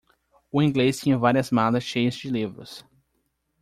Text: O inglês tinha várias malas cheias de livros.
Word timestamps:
O 0.51 0.63
inglês 0.63 0.99
tinha 0.99 1.15
várias 1.15 1.51
malas 1.51 1.83
cheias 1.83 2.15
de 2.15 2.27
livros. 2.27 2.83